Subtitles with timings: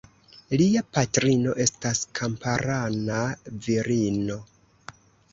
[0.59, 3.19] Lia patrino estas kamparana
[3.67, 4.39] virino.